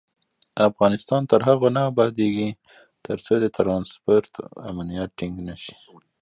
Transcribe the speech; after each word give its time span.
افغانستان 0.69 1.21
تر 1.31 1.39
هغو 1.47 1.67
نه 1.75 1.81
ابادیږي، 1.91 2.49
ترڅو 3.05 3.33
د 3.39 3.45
ترانسپورت 3.57 4.33
امنیت 4.69 5.09
ټینګ 5.17 5.35
نشي. 5.49 5.75